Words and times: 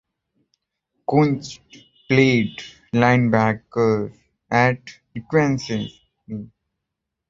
Kuntz 1.07 1.59
played 2.07 2.57
linebacker 2.91 4.11
at 4.49 4.79
Duquesne. 5.13 5.89